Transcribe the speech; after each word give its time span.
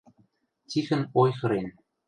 Тихӹн 0.69 1.01
ойхырен. 1.21 1.67